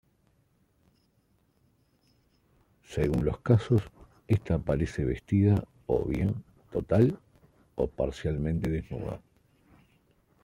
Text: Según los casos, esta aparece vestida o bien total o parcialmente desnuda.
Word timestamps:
Según 2.87 3.23
los 3.23 3.37
casos, 3.41 3.83
esta 4.27 4.55
aparece 4.55 5.05
vestida 5.05 5.63
o 5.85 6.03
bien 6.05 6.43
total 6.71 7.19
o 7.75 7.85
parcialmente 7.85 8.71
desnuda. 8.71 9.21